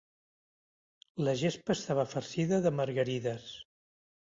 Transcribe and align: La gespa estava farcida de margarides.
La 1.29 1.37
gespa 1.43 1.77
estava 1.77 2.09
farcida 2.17 2.63
de 2.67 2.77
margarides. 2.83 3.51